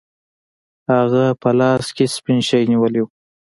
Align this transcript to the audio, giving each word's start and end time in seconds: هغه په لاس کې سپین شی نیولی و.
هغه 0.93 1.25
په 1.41 1.49
لاس 1.59 1.85
کې 1.95 2.05
سپین 2.15 2.39
شی 2.47 2.61
نیولی 2.71 3.01
و. 3.03 3.07